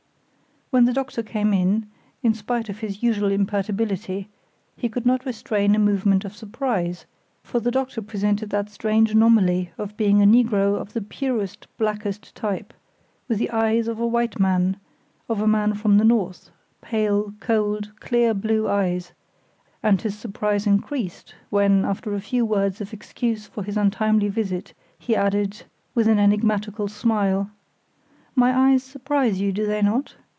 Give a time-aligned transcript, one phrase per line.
[0.71, 1.87] When the doctor came in,
[2.23, 4.29] in spite of his usual imperturbability,
[4.77, 7.05] he could not restrain a movement of surprise,
[7.43, 12.33] for the doctor presented that strange anomaly of being a negro of the purest, blackest
[12.35, 12.73] type,
[13.27, 14.77] with the eyes of a white man,
[15.27, 19.11] of a man from the North, pale, cold, clear, blue eyes,
[19.83, 24.73] and his surprise increased, when, after a few words of excuse for his untimely visit,
[24.97, 27.51] he added, with an enigmatical smile:
[28.35, 30.15] "My eyes surprise you, do they not?